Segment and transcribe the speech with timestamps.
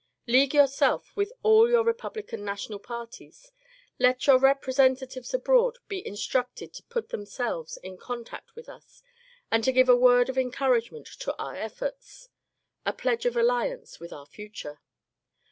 [0.25, 3.51] League yourselves with all our republican national parties.
[3.99, 9.03] Let your representatives abroad be instructed to put them selves in contact with us
[9.51, 12.29] and to give a word of encourage ment to our efforts,
[12.83, 14.79] a pledge of alliance with our future.